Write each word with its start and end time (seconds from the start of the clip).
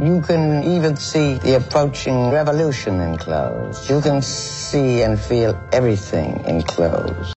You 0.00 0.20
can 0.22 0.62
even 0.62 0.94
see 0.94 1.34
the 1.38 1.56
approaching 1.56 2.30
revolution 2.30 3.00
in 3.00 3.16
clothes. 3.16 3.90
You 3.90 4.00
can 4.00 4.22
see 4.22 5.02
and 5.02 5.18
feel 5.18 5.60
everything 5.72 6.38
in 6.46 6.62
clothes. 6.62 7.34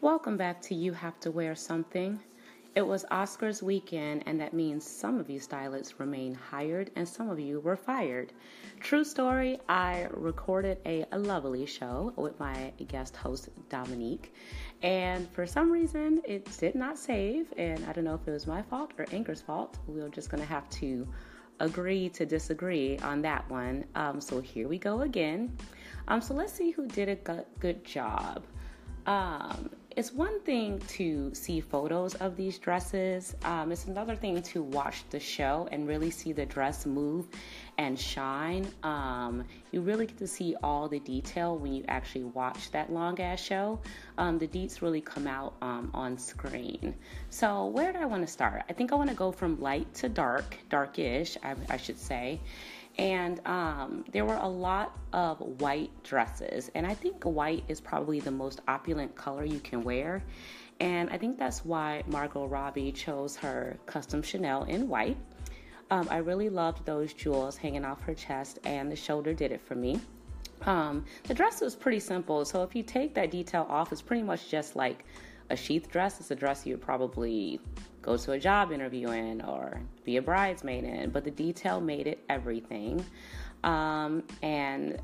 Welcome 0.00 0.36
back 0.36 0.62
to 0.62 0.76
You 0.76 0.92
Have 0.92 1.18
to 1.18 1.32
Wear 1.32 1.56
Something. 1.56 2.20
It 2.76 2.86
was 2.86 3.04
Oscars 3.10 3.60
weekend, 3.60 4.22
and 4.26 4.40
that 4.40 4.54
means 4.54 4.88
some 4.88 5.18
of 5.18 5.28
you 5.28 5.40
stylists 5.40 5.98
remain 5.98 6.32
hired 6.32 6.92
and 6.94 7.06
some 7.06 7.28
of 7.28 7.40
you 7.40 7.58
were 7.58 7.76
fired. 7.76 8.32
True 8.80 9.04
story, 9.04 9.58
I 9.68 10.06
recorded 10.12 10.78
a, 10.86 11.04
lovely 11.12 11.66
show 11.66 12.12
with 12.16 12.38
my 12.38 12.72
guest 12.86 13.16
host, 13.16 13.48
Dominique, 13.68 14.32
and 14.82 15.28
for 15.32 15.44
some 15.44 15.72
reason 15.72 16.22
it 16.24 16.48
did 16.58 16.76
not 16.76 16.96
save. 16.98 17.52
And 17.58 17.84
I 17.86 17.92
don't 17.92 18.04
know 18.04 18.14
if 18.14 18.26
it 18.28 18.30
was 18.30 18.46
my 18.46 18.62
fault 18.62 18.92
or 18.96 19.06
Anchor's 19.10 19.42
fault. 19.42 19.78
We're 19.88 20.08
just 20.08 20.30
to 20.30 20.48
have 20.48 20.70
to 20.70 21.06
agree 21.60 22.08
to 22.10 22.26
disagree 22.26 22.98
on 22.98 23.22
that 23.22 23.48
one. 23.50 23.84
Um, 23.94 24.20
so 24.20 24.40
here 24.40 24.68
we 24.68 24.78
go 24.78 25.02
again. 25.02 25.56
Um, 26.08 26.20
so 26.20 26.34
let's 26.34 26.52
see 26.52 26.70
who 26.70 26.86
did 26.86 27.08
a 27.08 27.44
good 27.60 27.84
job. 27.84 28.44
Um, 29.06 29.70
it's 29.96 30.12
one 30.12 30.40
thing 30.40 30.78
to 30.88 31.34
see 31.34 31.60
photos 31.60 32.14
of 32.16 32.36
these 32.36 32.58
dresses. 32.58 33.34
Um, 33.44 33.72
it's 33.72 33.86
another 33.86 34.16
thing 34.16 34.42
to 34.42 34.62
watch 34.62 35.04
the 35.10 35.20
show 35.20 35.68
and 35.70 35.86
really 35.86 36.10
see 36.10 36.32
the 36.32 36.46
dress 36.46 36.86
move 36.86 37.26
and 37.78 37.98
shine. 37.98 38.66
Um, 38.82 39.44
you 39.70 39.80
really 39.80 40.06
get 40.06 40.18
to 40.18 40.26
see 40.26 40.56
all 40.62 40.88
the 40.88 41.00
detail 41.00 41.56
when 41.56 41.72
you 41.72 41.84
actually 41.88 42.24
watch 42.24 42.70
that 42.70 42.92
long 42.92 43.20
ass 43.20 43.40
show. 43.40 43.80
Um, 44.18 44.38
the 44.38 44.48
deets 44.48 44.82
really 44.82 45.00
come 45.00 45.26
out 45.26 45.54
um, 45.62 45.90
on 45.94 46.16
screen. 46.16 46.94
So, 47.30 47.66
where 47.66 47.92
do 47.92 47.98
I 47.98 48.04
want 48.04 48.26
to 48.26 48.32
start? 48.32 48.62
I 48.68 48.72
think 48.72 48.92
I 48.92 48.94
want 48.94 49.10
to 49.10 49.16
go 49.16 49.32
from 49.32 49.60
light 49.60 49.92
to 49.94 50.08
dark, 50.08 50.56
darkish, 50.68 51.36
I, 51.42 51.54
I 51.68 51.76
should 51.76 51.98
say 51.98 52.40
and 52.98 53.40
um, 53.46 54.04
there 54.12 54.24
were 54.24 54.36
a 54.36 54.48
lot 54.48 54.98
of 55.12 55.40
white 55.60 55.90
dresses 56.02 56.70
and 56.74 56.86
i 56.86 56.94
think 56.94 57.22
white 57.24 57.64
is 57.68 57.80
probably 57.80 58.20
the 58.20 58.30
most 58.30 58.60
opulent 58.68 59.14
color 59.14 59.44
you 59.44 59.60
can 59.60 59.82
wear. 59.82 60.22
And 60.80 61.10
i 61.10 61.18
think 61.18 61.38
that's 61.38 61.64
why 61.64 62.02
margot 62.06 62.46
robbie 62.46 62.92
chose 62.92 63.36
her 63.36 63.76
custom 63.86 64.22
chanel 64.22 64.64
in 64.64 64.88
white. 64.88 65.16
Um, 65.90 66.06
i 66.10 66.18
really 66.18 66.48
loved 66.48 66.84
those 66.84 67.12
jewels 67.12 67.56
hanging 67.56 67.84
off 67.84 68.00
her 68.02 68.14
chest 68.14 68.58
and 68.64 68.90
the 68.90 68.96
shoulder 68.96 69.32
did 69.32 69.52
it 69.52 69.60
for 69.60 69.74
me. 69.74 70.00
Um, 70.62 71.04
the 71.24 71.34
dress 71.34 71.60
was 71.60 71.74
pretty 71.74 72.00
simple 72.00 72.44
so 72.44 72.62
if 72.62 72.74
you 72.74 72.82
take 72.82 73.14
that 73.14 73.30
detail 73.30 73.66
off 73.68 73.90
it's 73.92 74.02
pretty 74.02 74.22
much 74.22 74.48
just 74.48 74.76
like 74.76 75.04
a 75.52 75.56
sheath 75.56 75.90
dress 75.90 76.18
it's 76.18 76.30
a 76.30 76.34
dress 76.34 76.66
you 76.66 76.72
would 76.72 76.82
probably 76.82 77.60
go 78.00 78.16
to 78.16 78.32
a 78.32 78.38
job 78.38 78.72
interview 78.72 79.10
in 79.10 79.40
or 79.42 79.80
be 80.04 80.16
a 80.16 80.22
bridesmaid 80.22 80.82
in, 80.82 81.10
but 81.10 81.24
the 81.24 81.30
detail 81.30 81.80
made 81.80 82.06
it 82.08 82.24
everything. 82.28 83.04
Um, 83.62 84.24
and 84.42 85.00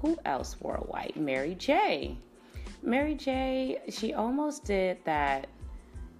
who 0.00 0.16
else 0.24 0.58
wore 0.60 0.76
a 0.76 0.80
white? 0.80 1.16
Mary 1.16 1.54
J. 1.54 2.16
Mary 2.82 3.14
J. 3.14 3.78
She 3.90 4.14
almost 4.14 4.64
did 4.64 4.98
that 5.04 5.48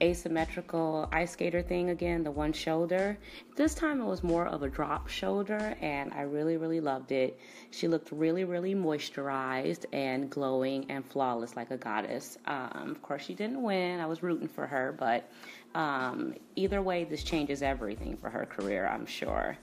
asymmetrical 0.03 1.09
ice 1.13 1.33
skater 1.33 1.63
thing 1.63 1.91
again, 1.91 2.23
the 2.23 2.31
one 2.31 2.53
shoulder. 2.53 3.19
This 3.57 3.75
time 3.75 4.01
it 4.01 4.05
was 4.05 4.23
more 4.23 4.47
of 4.47 4.63
a 4.63 4.69
drop 4.69 5.09
shoulder, 5.09 5.77
and 5.81 6.13
I 6.13 6.23
really, 6.23 6.57
really 6.57 6.81
loved 6.81 7.13
it. 7.13 7.39
She 7.71 7.89
looked 7.89 8.13
really, 8.13 8.45
really 8.45 8.75
moisturized 8.75 9.85
and 9.93 10.31
glowing 10.31 10.91
and 10.91 11.05
flawless 11.05 11.57
like 11.57 11.71
a 11.71 11.77
goddess. 11.77 12.39
Um, 12.47 12.91
of 12.91 13.03
course, 13.03 13.23
she 13.25 13.35
didn't 13.35 13.63
win. 13.63 14.01
I 14.01 14.07
was 14.07 14.23
rooting 14.23 14.49
for 14.49 14.67
her, 14.67 14.95
but 14.99 15.31
um, 15.75 16.35
either 16.57 16.83
way, 16.83 17.05
this 17.05 17.23
changes 17.23 17.63
everything 17.63 18.17
for 18.17 18.31
her 18.31 18.47
career, 18.47 18.87
I'm 18.87 19.07
sure. 19.07 19.57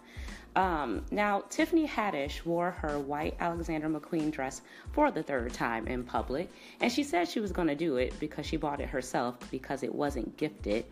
Um, 0.56 1.06
now, 1.11 1.44
Tiffany 1.50 1.86
Haddish 1.88 2.45
wore 2.45 2.72
her 2.72 2.98
white 2.98 3.36
Alexander 3.39 3.89
McQueen 3.89 4.31
dress 4.31 4.62
for 4.94 5.12
the 5.12 5.22
third 5.22 5.53
time 5.53 5.88
in 5.88 6.03
public, 6.03 6.50
and 6.80 6.92
she 6.92 7.03
said 7.03 7.28
she 7.28 7.42
was 7.42 7.52
going 7.52 7.67
to 7.67 7.75
do 7.75 7.97
it 7.97 8.18
because 8.19 8.46
she 8.46 8.56
bought 8.56 8.79
it 8.79 8.88
herself 8.88 9.38
because 9.52 9.84
it 9.84 9.94
wasn't 9.94 10.38
gifted. 10.38 10.85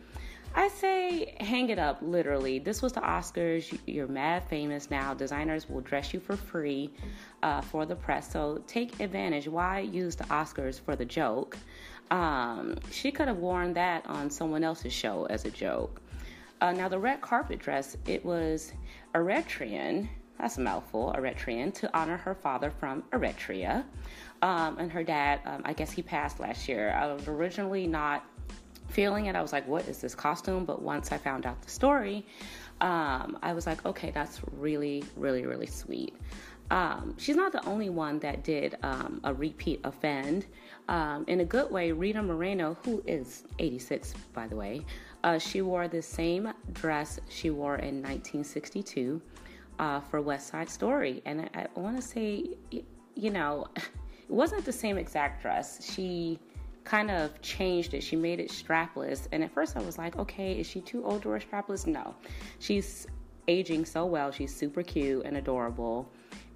I 0.56 0.68
say 0.68 1.36
hang 1.40 1.70
it 1.70 1.80
up, 1.80 2.00
literally. 2.02 2.60
This 2.60 2.82
was 2.82 2.94
the 2.94 3.02
Oscars. 3.02 3.76
You're 3.88 4.08
mad 4.08 4.48
famous 4.50 4.92
now. 4.92 5.16
Designers 5.16 5.68
will 5.68 5.82
dress 5.82 6.14
you 6.14 6.20
for 6.20 6.36
free 6.36 6.92
uh, 7.42 7.62
for 7.62 7.88
the 7.88 7.96
press. 7.96 8.32
So 8.32 8.62
take 8.68 9.00
advantage. 9.00 9.48
Why 9.48 9.80
use 9.80 10.16
the 10.16 10.26
Oscars 10.26 10.80
for 10.80 10.96
the 10.96 11.06
joke? 11.06 11.58
Um, 12.12 12.78
she 12.92 13.12
could 13.12 13.28
have 13.28 13.38
worn 13.38 13.74
that 13.74 14.06
on 14.06 14.30
someone 14.30 14.64
else's 14.64 14.94
show 14.94 15.26
as 15.26 15.46
a 15.46 15.50
joke. 15.50 16.03
Uh, 16.64 16.72
now, 16.72 16.88
the 16.88 16.98
red 16.98 17.20
carpet 17.20 17.60
dress, 17.60 17.98
it 18.08 18.24
was 18.24 18.72
Eritrean, 19.14 20.08
that's 20.40 20.58
a 20.58 20.62
mouthful, 20.62 21.14
Eritrean, 21.14 21.74
to 21.74 21.94
honor 21.94 22.16
her 22.16 22.34
father 22.34 22.72
from 22.72 23.04
Eritrea. 23.12 23.84
Um, 24.42 24.78
and 24.78 24.90
her 24.90 25.04
dad, 25.04 25.42
um, 25.46 25.62
I 25.66 25.74
guess 25.74 25.92
he 25.92 26.02
passed 26.02 26.40
last 26.40 26.70
year. 26.70 26.92
I 26.92 27.12
was 27.14 27.28
originally 27.28 27.86
not 27.86 28.24
feeling 28.88 29.26
it. 29.26 29.36
I 29.36 29.42
was 29.42 29.52
like, 29.52 29.68
what 29.68 29.90
is 29.90 30.00
this 30.00 30.16
costume? 30.16 30.64
But 30.64 30.82
once 30.82 31.12
I 31.12 31.18
found 31.18 31.46
out 31.46 31.62
the 31.62 31.70
story, 31.70 32.26
um, 32.80 33.38
I 33.44 33.52
was 33.52 33.68
like, 33.68 33.86
okay, 33.86 34.12
that's 34.12 34.40
really, 34.54 35.04
really, 35.18 35.46
really 35.46 35.68
sweet. 35.68 36.16
Um, 36.72 37.14
she's 37.18 37.36
not 37.36 37.52
the 37.52 37.64
only 37.66 37.90
one 37.90 38.20
that 38.20 38.46
did 38.46 38.78
um, 38.84 39.20
a 39.26 39.34
repeat 39.34 39.82
offend. 39.84 40.46
Um, 40.88 41.26
in 41.28 41.42
a 41.42 41.46
good 41.46 41.70
way, 41.72 41.92
Rita 41.92 42.24
Moreno, 42.24 42.78
who 42.86 43.04
is 43.06 43.44
86 43.60 44.14
by 44.34 44.48
the 44.48 44.56
way, 44.56 44.86
uh, 45.24 45.38
she 45.38 45.62
wore 45.62 45.88
the 45.88 46.02
same 46.02 46.54
dress 46.74 47.20
she 47.30 47.50
wore 47.50 47.76
in 47.76 48.02
1962 48.02 49.22
uh, 49.80 50.00
for 50.02 50.22
West 50.22 50.48
Side 50.48 50.70
Story. 50.70 51.22
And 51.26 51.50
I, 51.54 51.68
I 51.76 51.80
want 51.80 51.96
to 51.96 52.02
say, 52.02 52.50
you 53.16 53.30
know, 53.32 53.68
it 53.76 53.84
wasn't 54.30 54.66
the 54.66 54.72
same 54.72 54.98
exact 54.98 55.42
dress. 55.42 55.94
She 55.94 56.40
kind 56.84 57.10
of 57.10 57.42
changed 57.42 57.94
it. 57.94 58.02
She 58.02 58.16
made 58.16 58.40
it 58.40 58.50
strapless. 58.50 59.28
And 59.32 59.44
at 59.44 59.52
first 59.54 59.78
I 59.78 59.82
was 59.82 59.98
like, 59.98 60.18
okay, 60.18 60.60
is 60.60 60.68
she 60.68 60.82
too 60.82 61.04
old 61.06 61.22
to 61.24 61.30
wear 61.30 61.40
strapless? 61.40 61.88
No. 61.88 62.16
She's 62.60 63.08
aging 63.48 63.86
so 63.86 64.06
well. 64.06 64.32
She's 64.32 64.54
super 64.54 64.84
cute 64.84 65.26
and 65.26 65.38
adorable. 65.38 66.10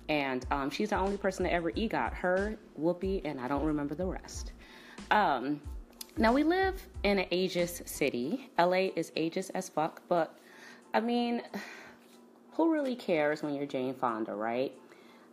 And 0.09 0.45
um, 0.51 0.69
she's 0.69 0.89
the 0.89 0.97
only 0.97 1.17
person 1.17 1.45
to 1.45 1.51
ever 1.51 1.71
EGOT 1.71 2.13
her, 2.13 2.57
Whoopi, 2.79 3.21
and 3.25 3.39
I 3.39 3.47
don't 3.47 3.65
remember 3.65 3.93
the 3.93 4.05
rest. 4.05 4.53
Um, 5.11 5.61
now, 6.17 6.33
we 6.33 6.43
live 6.43 6.87
in 7.03 7.19
an 7.19 7.27
ageist 7.31 7.87
city. 7.87 8.49
LA 8.57 8.89
is 8.95 9.11
ageist 9.15 9.51
as 9.53 9.69
fuck, 9.69 10.01
but 10.07 10.37
I 10.93 10.99
mean, 10.99 11.43
who 12.53 12.73
really 12.73 12.95
cares 12.95 13.43
when 13.43 13.53
you're 13.53 13.67
Jane 13.67 13.93
Fonda, 13.93 14.33
right? 14.33 14.73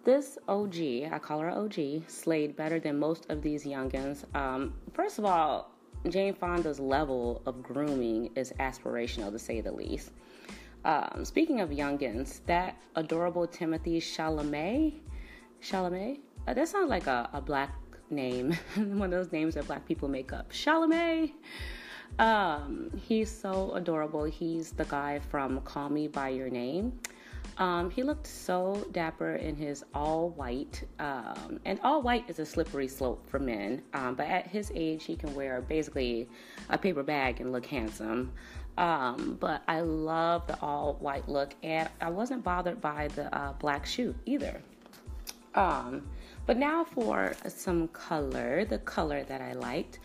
This 0.05 0.37
OG, 0.47 0.77
I 1.11 1.19
call 1.23 1.39
her 1.39 1.51
OG, 1.51 2.09
slayed 2.09 2.55
better 2.55 2.79
than 2.79 2.99
most 2.99 3.31
of 3.31 3.41
these 3.41 3.65
youngins. 3.65 4.25
Um, 4.37 4.75
first 4.93 5.19
of 5.19 5.25
all, 5.25 5.71
Jane 6.11 6.35
Fonda's 6.35 6.79
level 6.79 7.41
of 7.47 7.63
grooming 7.63 8.31
is 8.35 8.53
aspirational 8.61 9.33
to 9.33 9.39
say 9.39 9.63
the 9.63 9.73
least. 9.73 10.11
Um, 10.85 11.25
speaking 11.25 11.61
of 11.61 11.71
youngins, 11.71 12.41
that 12.45 12.77
adorable 12.95 13.49
Timothée 13.49 13.97
Chalamet, 13.97 15.01
Chalamet, 15.63 16.19
uh, 16.47 16.53
that 16.53 16.69
sounds 16.69 16.91
like 16.91 17.07
a, 17.07 17.31
a 17.33 17.41
black 17.41 17.73
name, 18.11 18.53
one 18.77 19.03
of 19.03 19.11
those 19.11 19.33
names 19.33 19.55
that 19.55 19.67
black 19.67 19.87
people 19.87 20.09
make 20.09 20.33
up. 20.33 20.51
Chalamet. 20.53 21.33
Um, 22.19 22.91
he's 22.97 23.31
so 23.31 23.73
adorable. 23.75 24.25
He's 24.25 24.71
the 24.71 24.85
guy 24.85 25.19
from 25.19 25.61
Call 25.63 25.89
Me 25.89 26.07
by 26.07 26.29
Your 26.29 26.49
Name. 26.49 26.99
Um, 27.59 27.91
he 27.91 28.03
looked 28.03 28.27
so 28.27 28.85
dapper 28.91 29.37
in 29.37 29.55
his 29.55 29.85
all 29.95 30.31
white, 30.31 30.83
um, 30.99 31.61
and 31.65 31.79
all 31.85 32.03
white 32.03 32.25
is 32.29 32.41
a 32.41 32.47
slippery 32.47 32.89
slope 32.89 33.29
for 33.29 33.39
men. 33.39 33.83
Um, 33.93 34.17
but 34.17 34.27
at 34.27 34.47
his 34.47 34.73
age, 34.75 35.05
he 35.05 35.15
can 35.15 35.35
wear 35.35 35.61
basically 35.61 36.29
a 36.69 36.77
paper 36.77 37.03
bag 37.03 37.41
and 37.41 37.53
look 37.53 37.67
handsome. 37.67 38.33
Um, 38.77 39.37
but 39.39 39.63
I 39.69 39.81
love 39.81 40.47
the 40.49 40.59
all 40.61 40.95
white 40.95 41.29
look, 41.29 41.55
and 41.63 41.89
I 42.01 42.11
wasn't 42.11 42.43
bothered 42.43 42.81
by 42.81 43.09
the 43.09 43.33
uh, 43.37 43.53
black 43.55 43.87
shoe 43.87 44.15
either. 44.27 44.61
Um, 45.55 46.09
but 46.47 46.57
now 46.57 46.85
for 46.85 47.35
some 47.49 47.89
color, 47.89 48.65
the 48.65 48.79
color 48.79 49.25
that 49.25 49.41
I 49.41 49.53
liked. 49.55 50.01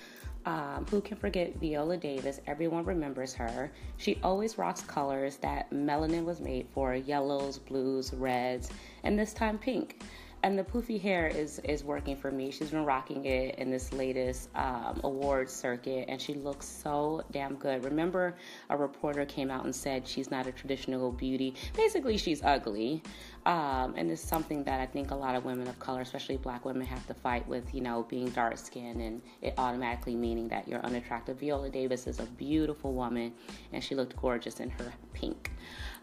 Um, 0.46 0.86
who 0.90 1.02
can 1.02 1.18
forget 1.18 1.58
Viola 1.58 1.98
Davis? 1.98 2.40
Everyone 2.48 2.86
remembers 2.86 3.34
her. 3.34 3.72
She 3.98 4.18
always 4.24 4.58
rocks 4.58 4.82
colors 4.82 5.36
that 5.38 5.70
melanin 5.70 6.24
was 6.24 6.40
made 6.40 6.68
for 6.74 6.96
yellows, 6.96 7.60
blues, 7.60 8.14
reds, 8.14 8.70
and 9.04 9.20
this 9.20 9.34
time 9.34 9.58
pink 9.58 10.02
and 10.44 10.58
the 10.58 10.64
poofy 10.64 11.00
hair 11.00 11.28
is 11.28 11.60
is 11.60 11.84
working 11.84 12.16
for 12.16 12.32
me. 12.32 12.52
She's 12.52 12.72
been 12.72 12.86
rocking 12.86 13.26
it 13.26 13.56
in 13.56 13.70
this 13.70 13.92
latest 13.92 14.50
um, 14.56 15.00
awards 15.04 15.52
circuit, 15.52 16.06
and 16.08 16.22
she 16.22 16.34
looks 16.34 16.66
so 16.66 17.24
damn 17.32 17.56
good. 17.56 17.84
Remember, 17.84 18.36
a 18.70 18.78
reporter 18.78 19.26
came 19.26 19.52
out 19.52 19.66
and 19.66 19.76
said 19.76 20.08
she's 20.08 20.32
not 20.32 20.48
a 20.48 20.52
traditional 20.52 21.12
beauty. 21.12 21.56
Basically, 21.76 22.18
she's 22.18 22.44
ugly, 22.44 23.04
um, 23.46 23.94
and 23.98 24.10
it's 24.10 24.22
something 24.22 24.64
that 24.64 24.80
I 24.80 24.86
think 24.86 25.12
a 25.12 25.16
lot 25.16 25.36
of 25.36 25.44
women 25.46 25.68
of 25.68 25.78
color, 25.80 26.02
especially 26.02 26.38
Black 26.38 26.66
women, 26.66 26.86
have 26.88 27.06
to 27.08 27.14
fight 27.14 27.48
with. 27.48 27.74
You 27.74 27.82
know, 27.82 28.04
being 28.10 28.30
dark 28.30 28.58
skinned 28.58 29.02
and 29.02 29.22
it 29.42 29.54
automatically 29.58 30.16
meaning 30.16 30.48
that 30.50 30.68
you're 30.68 30.82
unattractive. 30.82 31.40
Viola 31.40 31.70
Davis 31.70 32.08
is 32.08 32.20
a 32.20 32.26
beautiful 32.26 32.94
woman, 32.94 33.34
and 33.74 33.84
she 33.84 33.96
looked 33.96 34.16
gorgeous 34.16 34.60
in 34.60 34.70
her 34.70 34.94
pink. 35.14 35.52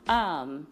Um, 0.09 0.67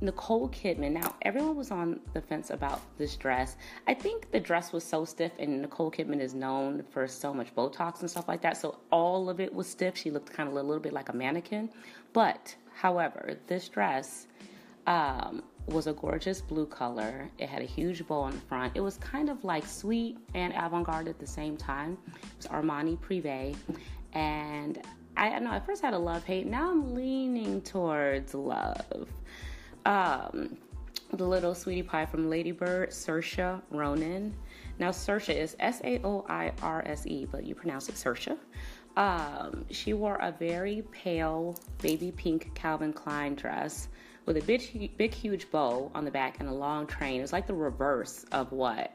Nicole 0.00 0.48
Kidman. 0.50 0.92
Now, 0.92 1.14
everyone 1.22 1.56
was 1.56 1.70
on 1.70 2.00
the 2.12 2.20
fence 2.20 2.50
about 2.50 2.80
this 2.98 3.16
dress. 3.16 3.56
I 3.86 3.94
think 3.94 4.30
the 4.30 4.40
dress 4.40 4.72
was 4.72 4.84
so 4.84 5.04
stiff, 5.04 5.32
and 5.38 5.62
Nicole 5.62 5.90
Kidman 5.90 6.20
is 6.20 6.34
known 6.34 6.84
for 6.90 7.08
so 7.08 7.34
much 7.34 7.54
Botox 7.54 8.00
and 8.00 8.10
stuff 8.10 8.28
like 8.28 8.40
that. 8.42 8.56
So 8.56 8.78
all 8.92 9.28
of 9.28 9.40
it 9.40 9.52
was 9.52 9.66
stiff. 9.66 9.96
She 9.96 10.10
looked 10.10 10.32
kind 10.32 10.48
of 10.48 10.54
a 10.54 10.62
little 10.62 10.82
bit 10.82 10.92
like 10.92 11.08
a 11.08 11.12
mannequin. 11.12 11.70
But, 12.12 12.54
however, 12.74 13.38
this 13.48 13.68
dress 13.68 14.28
um, 14.86 15.42
was 15.66 15.86
a 15.86 15.92
gorgeous 15.92 16.40
blue 16.40 16.66
color. 16.66 17.28
It 17.38 17.48
had 17.48 17.62
a 17.62 17.66
huge 17.66 18.06
bow 18.06 18.20
on 18.20 18.32
the 18.32 18.40
front. 18.40 18.76
It 18.76 18.80
was 18.80 18.96
kind 18.98 19.28
of 19.28 19.44
like 19.44 19.66
sweet 19.66 20.16
and 20.34 20.52
avant 20.54 20.86
garde 20.86 21.08
at 21.08 21.18
the 21.18 21.26
same 21.26 21.56
time. 21.56 21.98
It 22.06 22.36
was 22.36 22.46
Armani 22.46 22.98
Privé. 22.98 23.56
And 24.14 24.80
I, 25.16 25.30
I 25.30 25.38
know 25.40 25.50
at 25.50 25.66
first 25.66 25.82
I 25.82 25.88
had 25.88 25.94
a 25.94 25.98
love 25.98 26.24
hate. 26.24 26.46
Now 26.46 26.70
I'm 26.70 26.94
leaning 26.94 27.60
towards 27.60 28.32
love 28.34 29.08
um, 29.86 30.56
the 31.12 31.26
little 31.26 31.54
sweetie 31.54 31.82
pie 31.82 32.06
from 32.06 32.28
Ladybird, 32.28 32.90
Saoirse 32.90 33.62
Ronan. 33.70 34.34
Now, 34.78 34.90
Saoirse 34.90 35.34
is 35.34 35.56
S 35.58 35.80
A 35.84 36.00
O 36.04 36.24
I 36.28 36.52
R 36.62 36.82
S 36.86 37.06
E, 37.06 37.26
but 37.30 37.44
you 37.44 37.54
pronounce 37.54 37.88
it 37.88 37.94
Saoirse. 37.94 38.36
Um, 38.96 39.64
she 39.70 39.92
wore 39.92 40.16
a 40.16 40.32
very 40.32 40.82
pale 40.90 41.56
baby 41.80 42.12
pink 42.12 42.52
Calvin 42.54 42.92
Klein 42.92 43.36
dress 43.36 43.88
with 44.26 44.36
a 44.36 44.42
big, 44.42 44.96
big, 44.96 45.14
huge 45.14 45.50
bow 45.50 45.90
on 45.94 46.04
the 46.04 46.10
back 46.10 46.40
and 46.40 46.48
a 46.48 46.52
long 46.52 46.86
train. 46.86 47.18
It 47.18 47.22
was 47.22 47.32
like 47.32 47.46
the 47.46 47.54
reverse 47.54 48.24
of 48.32 48.52
what 48.52 48.92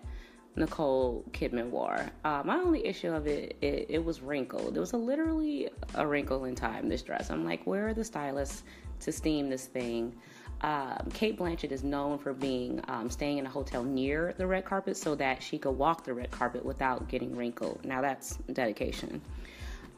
Nicole 0.55 1.23
Kidman 1.31 1.69
wore. 1.69 2.05
Uh, 2.23 2.43
my 2.45 2.57
only 2.57 2.85
issue 2.85 3.11
of 3.11 3.27
it, 3.27 3.57
it, 3.61 3.87
it 3.89 4.05
was 4.05 4.21
wrinkled. 4.21 4.75
There 4.75 4.81
was 4.81 4.93
a, 4.93 4.97
literally 4.97 5.69
a 5.95 6.05
wrinkle 6.05 6.45
in 6.45 6.53
time. 6.53 6.89
This 6.89 7.01
dress. 7.01 7.31
I'm 7.31 7.43
like, 7.43 7.65
where 7.65 7.87
are 7.87 7.93
the 7.93 8.03
stylists 8.03 8.63
to 8.99 9.11
steam 9.11 9.49
this 9.49 9.65
thing? 9.65 10.15
Um, 10.63 11.09
Cate 11.13 11.37
Blanchett 11.37 11.71
is 11.71 11.83
known 11.83 12.17
for 12.17 12.33
being 12.33 12.81
um, 12.87 13.09
staying 13.09 13.37
in 13.37 13.45
a 13.45 13.49
hotel 13.49 13.83
near 13.83 14.33
the 14.37 14.47
red 14.47 14.63
carpet 14.63 14.95
so 14.95 15.13
that 15.15 15.43
she 15.43 15.57
could 15.57 15.71
walk 15.71 16.05
the 16.05 16.13
red 16.13 16.31
carpet 16.31 16.63
without 16.63 17.09
getting 17.09 17.35
wrinkled. 17.35 17.83
Now 17.83 18.01
that's 18.01 18.37
dedication. 18.53 19.21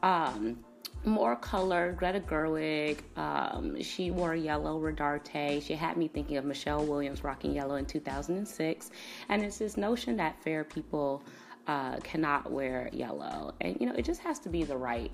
Um, 0.02 0.58
more 1.04 1.36
color, 1.36 1.92
Greta 1.96 2.20
Gerwig. 2.20 2.98
Um, 3.16 3.80
she 3.80 4.10
wore 4.10 4.34
yellow 4.34 4.80
Rodarte. 4.80 5.62
She 5.62 5.74
had 5.74 5.96
me 5.96 6.08
thinking 6.08 6.36
of 6.36 6.44
Michelle 6.44 6.84
Williams 6.84 7.22
rocking 7.22 7.54
yellow 7.54 7.76
in 7.76 7.86
2006. 7.86 8.90
And 9.28 9.42
it's 9.42 9.58
this 9.58 9.76
notion 9.76 10.16
that 10.16 10.42
fair 10.42 10.64
people 10.64 11.22
uh, 11.68 11.98
cannot 11.98 12.50
wear 12.50 12.90
yellow. 12.92 13.54
And, 13.60 13.76
you 13.80 13.86
know, 13.86 13.94
it 13.94 14.04
just 14.04 14.20
has 14.22 14.40
to 14.40 14.48
be 14.48 14.64
the 14.64 14.76
right 14.76 15.12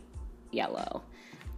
yellow. 0.51 1.03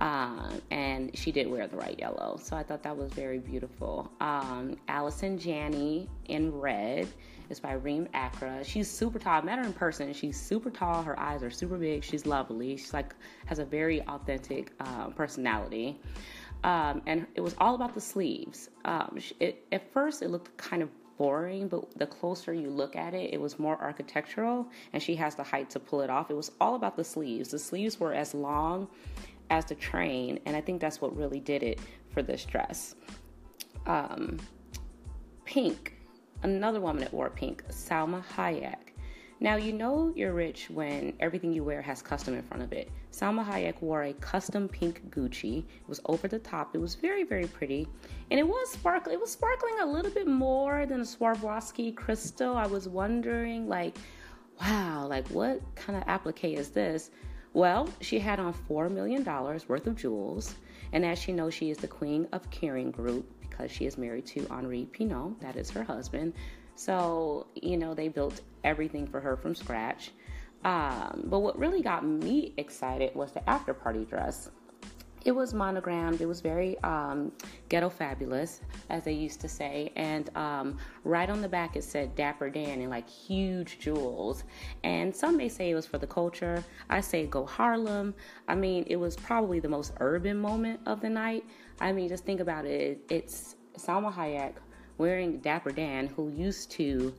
Um, 0.01 0.61
and 0.71 1.17
she 1.17 1.31
did 1.31 1.49
wear 1.49 1.67
the 1.67 1.77
right 1.77 1.99
yellow. 1.99 2.39
So 2.43 2.57
I 2.57 2.63
thought 2.63 2.83
that 2.83 2.97
was 2.97 3.13
very 3.13 3.39
beautiful. 3.39 4.11
Um, 4.21 4.77
Allison 4.89 5.39
Janney 5.39 6.09
in 6.27 6.53
red 6.53 7.09
is 7.49 7.61
by 7.61 7.75
Reem 7.75 8.09
Acra. 8.15 8.65
She's 8.65 8.91
super 8.91 9.19
tall. 9.19 9.41
I 9.41 9.43
met 9.43 9.59
her 9.59 9.65
in 9.65 9.73
person. 9.73 10.13
She's 10.13 10.41
super 10.41 10.71
tall. 10.71 11.03
Her 11.03 11.19
eyes 11.19 11.43
are 11.43 11.51
super 11.51 11.77
big. 11.77 12.03
She's 12.03 12.27
lovely. 12.27 12.77
She's 12.77 12.93
like 12.93 13.15
has 13.47 13.59
a 13.59 13.65
very 13.65 14.03
authentic 14.03 14.73
uh, 14.81 15.09
personality. 15.11 16.01
Um, 16.65 17.03
and 17.07 17.27
it 17.35 17.43
was 17.43 17.55
all 17.59 17.75
about 17.75 17.95
the 17.95 18.01
sleeves. 18.01 18.71
Um, 18.87 19.19
it, 19.39 19.67
at 19.71 19.93
first, 19.93 20.23
it 20.23 20.31
looked 20.31 20.57
kind 20.57 20.83
of 20.83 20.89
boring, 21.19 21.69
but 21.69 21.97
the 21.97 22.07
closer 22.07 22.53
you 22.53 22.71
look 22.71 22.97
at 22.97 23.15
it, 23.15 23.33
it 23.33 23.41
was 23.41 23.59
more 23.59 23.81
architectural, 23.81 24.67
and 24.93 25.03
she 25.03 25.15
has 25.15 25.35
the 25.35 25.43
height 25.43 25.71
to 25.71 25.79
pull 25.79 26.01
it 26.01 26.11
off. 26.11 26.31
It 26.31 26.35
was 26.35 26.51
all 26.61 26.75
about 26.75 26.97
the 26.97 27.05
sleeves. 27.05 27.51
The 27.51 27.59
sleeves 27.59 28.01
were 28.01 28.15
as 28.15 28.35
long 28.35 28.89
as 29.51 29.65
the 29.67 29.75
train, 29.75 30.41
and 30.47 30.57
I 30.57 30.61
think 30.61 30.81
that's 30.81 31.01
what 31.01 31.17
really 31.17 31.41
did 31.41 31.63
it 31.63 31.81
for 32.11 32.23
this 32.23 32.45
dress. 32.45 32.95
Um, 33.87 34.39
pink, 35.45 35.97
another 36.43 36.81
woman 36.81 37.03
that 37.03 37.13
wore 37.13 37.31
pink, 37.31 37.65
Salma 37.69 38.23
Hayek. 38.37 38.77
Now, 39.41 39.57
you 39.57 39.73
know 39.73 40.13
you're 40.17 40.33
rich 40.33 40.71
when 40.71 41.13
everything 41.21 41.53
you 41.53 41.65
wear 41.65 41.83
has 41.83 42.01
custom 42.01 42.35
in 42.35 42.43
front 42.43 42.63
of 42.63 42.73
it. 42.73 42.91
Salma 43.13 43.45
Hayek 43.47 43.81
wore 43.83 44.05
a 44.05 44.13
custom 44.15 44.69
pink 44.69 45.03
Gucci. 45.11 45.59
It 45.59 45.89
was 45.89 46.01
over 46.07 46.29
the 46.29 46.39
top. 46.39 46.75
It 46.75 46.79
was 46.79 46.95
very, 46.95 47.25
very 47.25 47.47
pretty. 47.47 47.87
And 48.31 48.41
it 48.41 48.47
was 48.47 48.71
sparkling. 48.73 49.15
It 49.15 49.21
was 49.21 49.33
sparkling 49.33 49.75
a 49.83 49.87
little 49.87 50.11
bit 50.11 50.27
more 50.27 50.87
than 50.87 51.01
a 51.01 51.05
Swarovski 51.05 51.95
crystal. 51.95 52.57
I 52.57 52.67
was 52.67 52.89
wondering, 52.89 53.69
like, 53.69 53.97
wow, 54.61 55.07
like 55.09 55.29
what 55.29 55.61
kind 55.75 55.99
of 55.99 56.05
applique 56.09 56.45
is 56.45 56.71
this? 56.71 57.11
Well, 57.55 57.89
she 58.01 58.19
had 58.19 58.41
on 58.41 58.53
$4 58.53 58.91
million 58.91 59.25
worth 59.25 59.87
of 59.87 59.95
jewels, 59.97 60.57
and 60.93 61.05
as 61.05 61.21
she 61.21 61.33
knows, 61.33 61.55
she 61.55 61.71
is 61.71 61.79
the 61.79 61.87
queen 61.89 62.27
of 62.33 62.51
Kering 62.51 62.91
Group 62.91 63.31
because 63.41 63.71
she 63.71 63.87
is 63.87 63.97
married 63.97 64.27
to 64.27 64.45
Henri 64.51 64.89
Pinault, 64.93 65.41
that 65.41 65.55
is 65.55 65.71
her 65.71 65.85
husband. 65.85 66.35
So, 66.75 67.47
you 67.55 67.77
know, 67.77 67.95
they 67.95 68.09
built 68.09 68.41
everything 68.65 69.07
for 69.07 69.21
her 69.21 69.37
from 69.37 69.55
scratch. 69.55 70.11
Um, 70.65 71.23
but 71.27 71.41
what 71.41 71.57
really 71.57 71.81
got 71.81 72.05
me 72.05 72.55
excited 72.57 73.15
was 73.15 73.31
the 73.31 73.49
after 73.49 73.73
party 73.73 74.05
dress. 74.05 74.51
It 75.25 75.33
was 75.33 75.55
monogrammed. 75.55 76.21
It 76.21 76.27
was 76.27 76.41
very 76.41 76.79
um, 76.81 77.33
ghetto 77.71 77.89
fabulous, 77.89 78.61
as 78.91 79.05
they 79.05 79.13
used 79.13 79.41
to 79.41 79.49
say. 79.49 79.91
And 79.97 80.35
um, 80.37 80.79
right 81.03 81.31
on 81.31 81.41
the 81.41 81.49
back, 81.49 81.77
it 81.77 81.85
said 81.85 82.15
Dapper 82.15 82.51
Dan 82.51 82.83
in 82.83 82.91
like 82.91 83.09
huge 83.09 83.79
jewels. 83.79 84.45
And 84.83 85.15
some 85.15 85.37
may 85.37 85.49
say 85.49 85.71
it 85.71 85.75
was 85.75 85.87
for 85.87 85.97
the 85.97 86.07
culture. 86.07 86.63
I 86.91 87.01
say 87.01 87.27
go 87.27 87.47
Harlem. 87.47 88.15
I 88.49 88.55
mean, 88.55 88.85
it 88.87 88.97
was 88.97 89.17
probably 89.17 89.61
the 89.61 89.69
most 89.69 89.93
urban 90.01 90.37
moment 90.37 90.81
of 90.85 91.01
the 91.01 91.09
night. 91.09 91.45
I 91.81 91.93
mean, 91.93 92.09
just 92.09 92.25
think 92.25 92.41
about 92.41 92.67
it. 92.67 93.01
It's 93.09 93.57
Salma 93.79 94.13
Hayek 94.13 94.55
wearing 94.99 95.39
Dapper 95.39 95.73
Dan, 95.73 96.07
who 96.07 96.29
used 96.31 96.71
to 96.73 97.15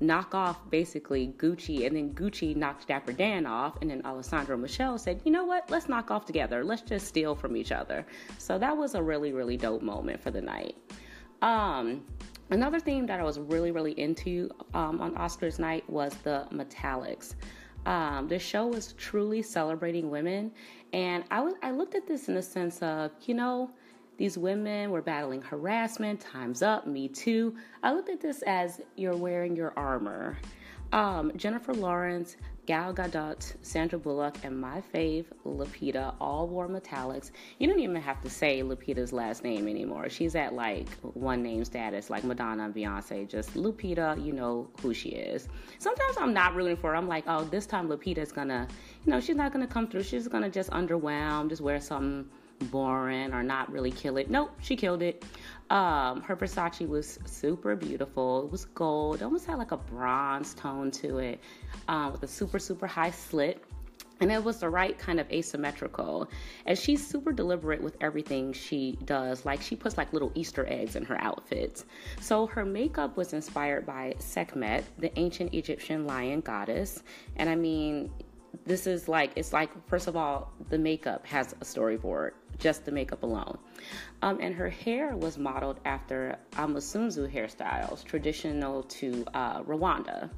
knock 0.00 0.34
off 0.34 0.58
basically 0.70 1.34
Gucci, 1.36 1.86
and 1.86 1.94
then 1.94 2.14
Gucci 2.14 2.56
knocked 2.56 2.88
Dapper 2.88 3.12
Dan 3.12 3.46
off, 3.46 3.76
and 3.80 3.90
then 3.90 4.02
Alessandro 4.04 4.56
Michele 4.56 4.98
said, 4.98 5.20
you 5.24 5.30
know 5.30 5.44
what, 5.44 5.70
let's 5.70 5.88
knock 5.88 6.10
off 6.10 6.24
together. 6.24 6.64
Let's 6.64 6.82
just 6.82 7.06
steal 7.06 7.34
from 7.34 7.56
each 7.56 7.70
other. 7.70 8.06
So 8.38 8.58
that 8.58 8.76
was 8.76 8.94
a 8.94 9.02
really, 9.02 9.32
really 9.32 9.56
dope 9.56 9.82
moment 9.82 10.20
for 10.22 10.30
the 10.30 10.40
night. 10.40 10.76
Um, 11.42 12.02
another 12.50 12.80
theme 12.80 13.06
that 13.06 13.20
I 13.20 13.22
was 13.22 13.38
really, 13.38 13.70
really 13.70 13.98
into 13.98 14.50
um, 14.74 15.00
on 15.00 15.14
Oscars 15.14 15.58
night 15.58 15.88
was 15.88 16.14
the 16.22 16.46
metallics. 16.50 17.34
Um, 17.86 18.28
the 18.28 18.38
show 18.38 18.66
was 18.66 18.92
truly 18.94 19.42
celebrating 19.42 20.10
women, 20.10 20.52
and 20.92 21.24
I 21.30 21.40
was 21.40 21.54
I 21.62 21.70
looked 21.70 21.94
at 21.94 22.06
this 22.06 22.28
in 22.28 22.34
the 22.34 22.42
sense 22.42 22.82
of, 22.82 23.10
you 23.22 23.34
know, 23.34 23.70
these 24.20 24.36
women 24.36 24.90
were 24.90 25.00
battling 25.00 25.40
harassment, 25.40 26.20
time's 26.20 26.60
up, 26.60 26.86
me 26.86 27.08
too. 27.08 27.56
I 27.82 27.94
look 27.94 28.10
at 28.10 28.20
this 28.20 28.42
as 28.42 28.82
you're 28.94 29.16
wearing 29.16 29.56
your 29.56 29.72
armor. 29.78 30.36
Um, 30.92 31.32
Jennifer 31.36 31.72
Lawrence, 31.72 32.36
Gal 32.66 32.92
Gadot, 32.92 33.54
Sandra 33.62 33.98
Bullock, 33.98 34.36
and 34.42 34.60
my 34.60 34.82
fave, 34.92 35.24
Lupita, 35.46 36.14
all 36.20 36.46
wore 36.48 36.68
metallics. 36.68 37.30
You 37.58 37.66
don't 37.66 37.80
even 37.80 37.96
have 37.96 38.20
to 38.20 38.28
say 38.28 38.62
Lupita's 38.62 39.14
last 39.14 39.42
name 39.42 39.66
anymore. 39.66 40.10
She's 40.10 40.34
at 40.34 40.52
like 40.52 40.90
one 41.00 41.42
name 41.42 41.64
status, 41.64 42.10
like 42.10 42.22
Madonna 42.22 42.66
and 42.66 42.74
Beyonce. 42.74 43.26
Just 43.26 43.54
Lupita, 43.54 44.22
you 44.22 44.34
know 44.34 44.68
who 44.82 44.92
she 44.92 45.08
is. 45.08 45.48
Sometimes 45.78 46.18
I'm 46.18 46.34
not 46.34 46.54
rooting 46.54 46.76
for 46.76 46.90
her. 46.90 46.96
I'm 46.96 47.08
like, 47.08 47.24
oh, 47.26 47.44
this 47.44 47.64
time 47.64 47.88
Lupita's 47.88 48.32
gonna, 48.32 48.68
you 49.06 49.12
know, 49.12 49.18
she's 49.18 49.36
not 49.36 49.50
gonna 49.50 49.66
come 49.66 49.88
through. 49.88 50.02
She's 50.02 50.28
gonna 50.28 50.50
just 50.50 50.68
underwhelm, 50.72 51.48
just 51.48 51.62
wear 51.62 51.80
something 51.80 52.28
boring 52.64 53.32
or 53.32 53.42
not 53.42 53.70
really 53.72 53.90
kill 53.90 54.16
it. 54.16 54.30
Nope, 54.30 54.50
she 54.60 54.76
killed 54.76 55.02
it. 55.02 55.24
Um, 55.70 56.20
her 56.22 56.36
Versace 56.36 56.86
was 56.86 57.18
super 57.24 57.76
beautiful. 57.76 58.44
It 58.44 58.50
was 58.50 58.64
gold, 58.66 59.16
it 59.16 59.24
almost 59.24 59.46
had 59.46 59.58
like 59.58 59.72
a 59.72 59.76
bronze 59.76 60.54
tone 60.54 60.90
to 60.92 61.18
it, 61.18 61.40
um, 61.88 62.12
with 62.12 62.22
a 62.22 62.28
super, 62.28 62.58
super 62.58 62.86
high 62.86 63.10
slit. 63.10 63.62
And 64.20 64.30
it 64.30 64.44
was 64.44 64.58
the 64.58 64.68
right 64.68 64.98
kind 64.98 65.18
of 65.18 65.30
asymmetrical. 65.32 66.30
And 66.66 66.76
she's 66.76 67.06
super 67.06 67.32
deliberate 67.32 67.82
with 67.82 67.96
everything 68.02 68.52
she 68.52 68.98
does. 69.06 69.46
Like 69.46 69.62
she 69.62 69.76
puts 69.76 69.96
like 69.96 70.12
little 70.12 70.30
Easter 70.34 70.66
eggs 70.68 70.94
in 70.94 71.06
her 71.06 71.18
outfits. 71.22 71.86
So 72.20 72.46
her 72.48 72.66
makeup 72.66 73.16
was 73.16 73.32
inspired 73.32 73.86
by 73.86 74.14
Sekhmet, 74.18 74.84
the 74.98 75.18
ancient 75.18 75.54
Egyptian 75.54 76.06
lion 76.06 76.40
goddess. 76.40 77.02
And 77.36 77.48
I 77.48 77.54
mean, 77.54 78.10
this 78.66 78.86
is 78.86 79.08
like 79.08 79.32
it's 79.36 79.52
like 79.52 79.70
first 79.88 80.06
of 80.06 80.16
all 80.16 80.52
the 80.68 80.78
makeup 80.78 81.26
has 81.26 81.52
a 81.54 81.64
storyboard 81.64 82.32
just 82.60 82.84
the 82.84 82.92
makeup 82.92 83.22
alone 83.22 83.58
um, 84.22 84.38
and 84.40 84.54
her 84.54 84.68
hair 84.68 85.16
was 85.16 85.38
modeled 85.38 85.80
after 85.84 86.36
amasunzu 86.52 87.30
hairstyles 87.32 88.04
traditional 88.04 88.82
to 88.84 89.24
uh, 89.34 89.62
rwanda 89.62 90.30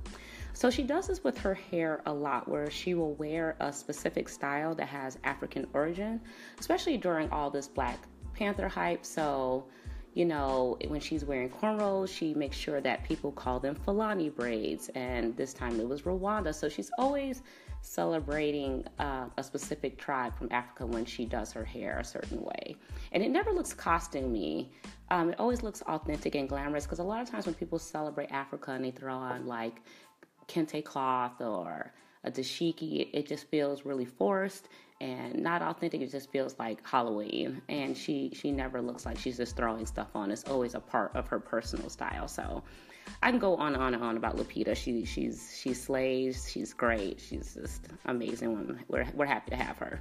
so 0.55 0.71
she 0.71 0.83
does 0.83 1.07
this 1.07 1.25
with 1.25 1.37
her 1.39 1.55
hair 1.55 2.03
a 2.07 2.13
lot 2.13 2.49
where 2.49 2.71
she 2.71 2.95
will 2.95 3.15
wear 3.15 3.57
a 3.61 3.73
specific 3.73 4.29
style 4.29 4.75
that 4.75 4.89
has 4.89 5.19
african 5.25 5.67
origin 5.75 6.21
especially 6.59 6.97
during 6.97 7.29
all 7.31 7.51
this 7.51 7.69
black 7.69 7.99
panther 8.35 8.69
hype 8.69 9.05
so 9.05 9.67
you 10.15 10.27
know, 10.27 10.77
when 10.89 11.01
she's 11.01 11.25
wearing 11.25 11.49
cornrows, 11.49 12.15
she 12.15 12.35
makes 12.35 12.57
sure 12.57 12.81
that 12.81 13.05
people 13.05 13.33
call 13.33 13.59
them 13.59 13.75
Fulani 13.75 14.29
braids. 14.29 14.91
And 14.95 15.35
this 15.37 15.55
time 15.55 15.81
it 15.81 15.89
was 15.89 16.03
Rwanda. 16.03 16.55
So 16.55 16.69
she's 16.69 16.91
always 16.99 17.43
celebrating 17.83 18.85
uh, 18.99 19.27
a 19.37 19.43
specific 19.43 19.99
tribe 19.99 20.37
from 20.39 20.49
Africa 20.51 20.87
when 20.87 21.05
she 21.05 21.25
does 21.25 21.53
her 21.53 21.65
hair 21.65 21.99
a 21.99 22.05
certain 22.05 22.41
way. 22.41 22.77
And 23.11 23.23
it 23.23 23.31
never 23.31 23.51
looks 23.53 23.75
costumey. 23.75 24.69
Um, 25.11 25.31
it 25.31 25.41
always 25.41 25.63
looks 25.63 25.83
authentic 25.83 26.37
and 26.37 26.49
glamorous 26.49 26.85
because 26.85 27.01
a 27.01 27.05
lot 27.05 27.21
of 27.21 27.29
times 27.29 27.45
when 27.45 27.55
people 27.57 27.79
celebrate 27.79 28.31
Africa 28.31 28.71
and 28.71 28.85
they 28.85 28.93
throw 28.93 29.15
on 29.15 29.47
like 29.47 29.83
kente 30.49 30.83
cloth 30.85 31.41
or 31.41 31.93
a 32.25 32.31
dashiki, 32.31 33.09
it, 33.13 33.27
just 33.27 33.49
feels 33.49 33.85
really 33.85 34.05
forced 34.05 34.69
and 35.01 35.43
not 35.43 35.63
authentic. 35.63 36.01
It 36.01 36.11
just 36.11 36.31
feels 36.31 36.57
like 36.59 36.87
Halloween. 36.87 37.61
And 37.69 37.97
she 37.97 38.31
she 38.35 38.53
never 38.53 38.81
looks 38.81 39.05
like 39.05 39.19
she's 39.19 39.37
just 39.37 39.57
throwing 39.57 39.87
stuff 39.87 40.09
on. 40.15 40.31
It's 40.31 40.45
always 40.45 40.75
a 40.75 40.81
part 40.81 41.15
of 41.17 41.27
her 41.29 41.41
personal 41.41 41.89
style. 41.91 42.29
So 42.29 42.63
I 43.23 43.31
can 43.31 43.41
go 43.41 43.57
on 43.57 43.75
and 43.75 43.83
on 43.83 43.95
and 43.95 44.03
on 44.03 44.17
about 44.17 44.37
Lupita. 44.37 44.77
She 44.77 45.05
she's 45.05 45.57
she 45.61 45.75
slays. 45.75 46.49
She's 46.51 46.73
great. 46.73 47.21
She's 47.21 47.55
just 47.55 47.89
amazing. 48.05 48.53
woman. 48.53 48.85
We're 48.89 49.07
we're 49.15 49.27
happy 49.27 49.51
to 49.51 49.57
have 49.57 49.79
her. 49.79 50.01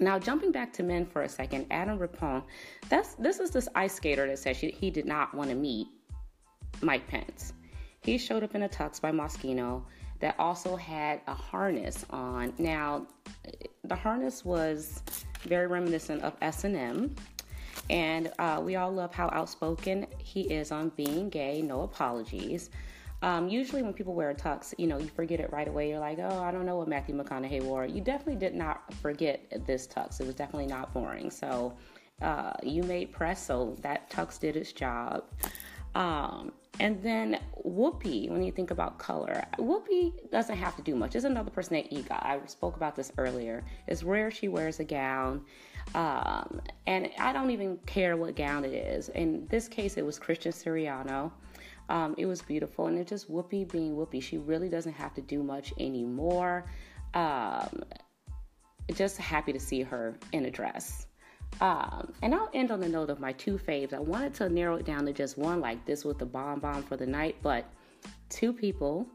Now 0.00 0.18
jumping 0.18 0.50
back 0.50 0.72
to 0.74 0.82
men 0.82 1.06
for 1.06 1.22
a 1.22 1.28
second, 1.28 1.66
Adam 1.70 1.98
Rippon. 1.98 2.42
That's 2.88 3.14
this 3.14 3.38
is 3.38 3.52
this 3.52 3.68
ice 3.76 3.94
skater 3.94 4.26
that 4.26 4.40
says 4.40 4.56
she, 4.56 4.70
he 4.72 4.90
did 4.90 5.06
not 5.06 5.32
want 5.34 5.50
to 5.50 5.56
meet 5.56 5.86
Mike 6.82 7.06
Pence. 7.06 7.52
He 8.00 8.18
showed 8.18 8.42
up 8.42 8.54
in 8.56 8.64
a 8.64 8.68
tux 8.68 9.00
by 9.00 9.12
Moschino 9.12 9.84
that 10.20 10.34
also 10.38 10.76
had 10.76 11.20
a 11.26 11.34
harness 11.34 12.04
on. 12.10 12.52
Now, 12.58 13.06
the 13.84 13.96
harness 13.96 14.44
was 14.44 15.02
very 15.42 15.66
reminiscent 15.66 16.22
of 16.22 16.34
S&M 16.40 17.14
and 17.90 18.32
uh, 18.38 18.60
we 18.64 18.76
all 18.76 18.92
love 18.92 19.14
how 19.14 19.28
outspoken 19.32 20.06
he 20.18 20.42
is 20.42 20.72
on 20.72 20.90
being 20.90 21.28
gay, 21.28 21.60
no 21.60 21.82
apologies. 21.82 22.70
Um, 23.22 23.48
usually, 23.48 23.82
when 23.82 23.94
people 23.94 24.14
wear 24.14 24.30
a 24.30 24.34
tux, 24.34 24.74
you 24.76 24.86
know, 24.86 24.98
you 24.98 25.08
forget 25.08 25.40
it 25.40 25.50
right 25.52 25.66
away. 25.66 25.88
You're 25.88 25.98
like, 25.98 26.18
oh, 26.18 26.42
I 26.42 26.50
don't 26.50 26.66
know 26.66 26.76
what 26.76 26.88
Matthew 26.88 27.14
McConaughey 27.14 27.62
wore. 27.62 27.86
You 27.86 28.00
definitely 28.02 28.36
did 28.36 28.54
not 28.54 28.92
forget 28.94 29.40
this 29.66 29.86
tux. 29.86 30.20
It 30.20 30.26
was 30.26 30.34
definitely 30.34 30.66
not 30.66 30.92
boring. 30.92 31.30
So, 31.30 31.74
uh, 32.20 32.52
you 32.62 32.82
made 32.82 33.12
press, 33.12 33.44
so 33.44 33.76
that 33.80 34.10
tux 34.10 34.38
did 34.38 34.56
its 34.56 34.72
job. 34.72 35.24
Um, 35.94 36.52
and 36.80 37.00
then 37.02 37.38
Whoopi, 37.64 38.28
when 38.28 38.42
you 38.42 38.50
think 38.50 38.72
about 38.72 38.98
color, 38.98 39.44
Whoopi 39.58 40.12
doesn't 40.30 40.56
have 40.56 40.74
to 40.76 40.82
do 40.82 40.96
much. 40.96 41.12
There's 41.12 41.24
another 41.24 41.50
person 41.50 41.74
that 41.74 41.90
EGOT. 41.90 42.10
I 42.10 42.40
spoke 42.46 42.76
about 42.76 42.96
this 42.96 43.12
earlier. 43.16 43.64
It's 43.86 44.02
rare 44.02 44.30
she 44.30 44.48
wears 44.48 44.80
a 44.80 44.84
gown. 44.84 45.44
Um, 45.94 46.60
and 46.86 47.10
I 47.18 47.32
don't 47.32 47.50
even 47.50 47.78
care 47.86 48.16
what 48.16 48.34
gown 48.34 48.64
it 48.64 48.74
is. 48.74 49.08
In 49.10 49.46
this 49.48 49.68
case, 49.68 49.96
it 49.96 50.04
was 50.04 50.18
Christian 50.18 50.50
Siriano. 50.50 51.30
Um, 51.88 52.14
it 52.18 52.26
was 52.26 52.42
beautiful, 52.42 52.86
and 52.86 52.98
it's 52.98 53.10
just 53.10 53.30
Whoopi 53.30 53.70
being 53.70 53.94
Whoopi. 53.94 54.22
She 54.22 54.38
really 54.38 54.68
doesn't 54.68 54.94
have 54.94 55.14
to 55.14 55.20
do 55.20 55.42
much 55.42 55.72
anymore. 55.78 56.64
Um, 57.12 57.84
just 58.94 59.16
happy 59.18 59.52
to 59.52 59.60
see 59.60 59.82
her 59.82 60.18
in 60.32 60.46
a 60.46 60.50
dress. 60.50 61.06
Um, 61.60 62.12
and 62.22 62.34
I'll 62.34 62.50
end 62.52 62.70
on 62.70 62.80
the 62.80 62.88
note 62.88 63.10
of 63.10 63.20
my 63.20 63.32
two 63.32 63.58
faves. 63.58 63.92
I 63.92 64.00
wanted 64.00 64.34
to 64.34 64.48
narrow 64.48 64.76
it 64.76 64.84
down 64.84 65.06
to 65.06 65.12
just 65.12 65.38
one, 65.38 65.60
like 65.60 65.84
this 65.86 66.04
with 66.04 66.18
the 66.18 66.26
bomb 66.26 66.60
bomb 66.60 66.82
for 66.82 66.96
the 66.96 67.06
night, 67.06 67.36
but 67.42 67.66
two 68.28 68.52
people 68.52 69.06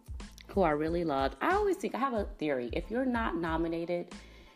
who 0.47 0.61
I 0.61 0.71
really 0.71 1.03
loved. 1.03 1.35
I 1.41 1.53
always 1.53 1.77
think 1.77 1.95
I 1.95 1.99
have 1.99 2.13
a 2.13 2.25
theory. 2.37 2.69
If 2.73 2.89
you're 2.89 3.05
not 3.05 3.35
nominated, 3.35 4.07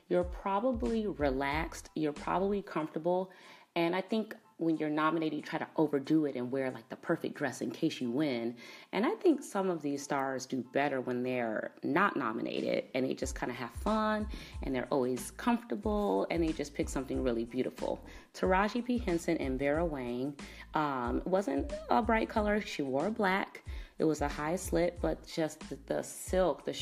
you're 0.09 0.23
probably 0.23 1.07
relaxed, 1.07 1.89
you're 1.95 2.13
probably 2.13 2.61
comfortable. 2.61 3.31
And 3.75 3.95
I 3.95 4.01
think 4.01 4.35
when 4.57 4.77
you're 4.77 4.89
nominated, 4.89 5.38
you 5.38 5.41
try 5.41 5.60
to 5.60 5.67
overdo 5.77 6.25
it 6.25 6.36
and 6.36 6.51
wear 6.51 6.72
like 6.72 6.88
the 6.89 6.95
perfect 6.95 7.36
dress 7.36 7.62
in 7.62 7.72
case 7.72 8.00
you 8.01 8.10
win. 8.12 8.55
And 8.91 9.05
I 9.05 9.12
think 9.12 9.43
some 9.43 9.69
of 9.69 9.81
these 9.81 10.03
stars 10.03 10.45
do 10.45 10.63
better 10.74 11.01
when 11.01 11.24
they're 11.24 11.72
not 11.83 12.15
nominated 12.15 12.86
and 12.93 13.05
they 13.05 13.13
just 13.13 13.36
kind 13.36 13.51
of 13.51 13.57
have 13.57 13.72
fun 13.72 14.27
and 14.63 14.74
they're 14.74 14.88
always 14.89 15.31
comfortable 15.31 16.27
and 16.29 16.43
they 16.43 16.53
just 16.53 16.74
pick 16.74 16.89
something 16.89 17.24
really 17.24 17.45
beautiful. 17.45 18.03
Taraji 18.33 18.83
P. 18.83 18.98
Henson 18.98 19.38
and 19.38 19.60
Vera 19.60 19.86
Wang 19.86 20.33
um, 20.74 21.22
wasn't 21.25 21.72
a 21.89 22.01
bright 22.01 22.29
color, 22.29 22.62
she 22.62 22.81
wore 22.81 23.10
black. 23.10 23.63
It 24.03 24.05
was 24.05 24.19
a 24.19 24.27
high 24.27 24.57
slit, 24.57 25.00
but 25.01 25.25
just 25.25 25.62
the, 25.69 25.77
the 25.86 26.03
silk, 26.03 26.65
the, 26.65 26.74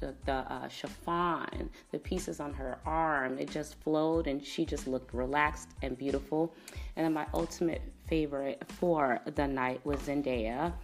the, 0.00 0.14
the 0.26 0.32
uh, 0.32 0.68
chiffon, 0.68 1.70
the 1.92 1.98
pieces 1.98 2.40
on 2.40 2.52
her 2.52 2.76
arm, 2.84 3.38
it 3.38 3.50
just 3.50 3.80
flowed 3.80 4.26
and 4.26 4.44
she 4.44 4.66
just 4.66 4.86
looked 4.86 5.14
relaxed 5.14 5.70
and 5.80 5.96
beautiful. 5.96 6.54
And 6.94 7.06
then 7.06 7.14
my 7.14 7.26
ultimate 7.32 7.80
favorite 8.06 8.62
for 8.68 9.18
the 9.34 9.48
night 9.48 9.80
was 9.86 9.98
Zendaya. 10.00 10.74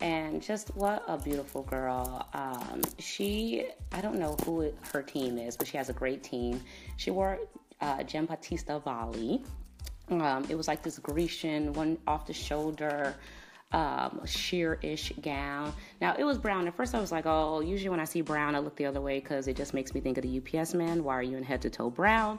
And 0.00 0.42
just 0.42 0.74
what 0.74 1.04
a 1.06 1.16
beautiful 1.16 1.62
girl. 1.62 2.28
Um, 2.34 2.82
she, 2.98 3.68
I 3.92 4.00
don't 4.00 4.18
know 4.18 4.34
who 4.44 4.72
her 4.92 5.02
team 5.02 5.38
is, 5.38 5.56
but 5.56 5.68
she 5.68 5.76
has 5.76 5.88
a 5.88 5.92
great 5.92 6.24
team. 6.24 6.60
She 6.96 7.12
wore 7.12 7.38
uh, 7.80 7.98
Giambattista 7.98 8.82
Valli. 8.82 9.44
Um, 10.10 10.46
it 10.48 10.56
was 10.56 10.66
like 10.66 10.82
this 10.82 10.98
Grecian, 10.98 11.72
one 11.74 11.96
off 12.08 12.26
the 12.26 12.32
shoulder, 12.32 13.14
um, 13.72 14.20
sheer-ish 14.24 15.12
gown. 15.20 15.72
Now 16.00 16.14
it 16.18 16.24
was 16.24 16.38
brown. 16.38 16.66
At 16.66 16.74
first, 16.74 16.94
I 16.94 17.00
was 17.00 17.12
like, 17.12 17.26
"Oh, 17.26 17.60
usually 17.60 17.90
when 17.90 18.00
I 18.00 18.04
see 18.04 18.20
brown, 18.22 18.54
I 18.54 18.60
look 18.60 18.76
the 18.76 18.86
other 18.86 19.00
way 19.00 19.20
because 19.20 19.46
it 19.46 19.56
just 19.56 19.74
makes 19.74 19.94
me 19.94 20.00
think 20.00 20.18
of 20.18 20.22
the 20.22 20.38
UPS 20.38 20.74
man. 20.74 21.04
Why 21.04 21.14
are 21.14 21.22
you 21.22 21.36
in 21.36 21.42
head-to-toe 21.42 21.90
brown?" 21.90 22.38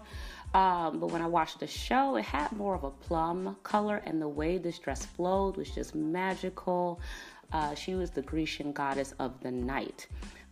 Um, 0.53 0.99
but 0.99 1.11
when 1.11 1.21
I 1.21 1.27
watched 1.27 1.59
the 1.59 1.67
show, 1.67 2.15
it 2.15 2.25
had 2.25 2.51
more 2.53 2.73
of 2.73 2.83
a 2.83 2.89
plum 2.89 3.55
color, 3.63 4.01
and 4.05 4.19
the 4.19 4.27
way 4.27 4.57
this 4.57 4.79
dress 4.79 5.05
flowed 5.05 5.57
was 5.57 5.69
just 5.69 5.93
magical. 5.93 6.99
Uh, 7.51 7.75
she 7.75 7.95
was 7.95 8.09
the 8.11 8.21
Grecian 8.21 8.71
goddess 8.71 9.13
of 9.19 9.39
the 9.41 9.51
night. 9.51 10.07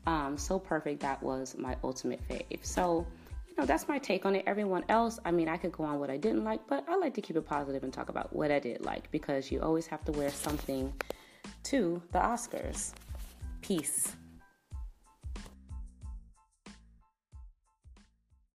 Um, 0.05 0.37
so 0.37 0.57
perfect. 0.59 1.01
That 1.01 1.21
was 1.21 1.55
my 1.57 1.75
ultimate 1.83 2.21
fave. 2.27 2.63
So 2.63 3.05
know, 3.57 3.65
that's 3.65 3.87
my 3.87 3.97
take 3.97 4.25
on 4.25 4.35
it. 4.35 4.43
Everyone 4.45 4.83
else, 4.89 5.19
I 5.25 5.31
mean, 5.31 5.47
I 5.47 5.57
could 5.57 5.71
go 5.71 5.83
on 5.83 5.99
what 5.99 6.09
I 6.09 6.17
didn't 6.17 6.43
like, 6.43 6.61
but 6.67 6.85
I 6.87 6.95
like 6.95 7.13
to 7.15 7.21
keep 7.21 7.35
it 7.35 7.45
positive 7.45 7.83
and 7.83 7.91
talk 7.91 8.09
about 8.09 8.33
what 8.33 8.51
I 8.51 8.59
did 8.59 8.85
like 8.85 9.09
because 9.11 9.51
you 9.51 9.61
always 9.61 9.87
have 9.87 10.03
to 10.05 10.11
wear 10.11 10.29
something 10.29 10.93
to 11.63 12.01
the 12.11 12.19
Oscars. 12.19 12.93
Peace. 13.61 14.15